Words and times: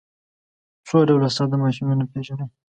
څو 0.87 0.97
ډوله 1.07 1.29
ساده 1.35 1.57
ماشینونه 1.63 2.05
پیژنئ. 2.11 2.47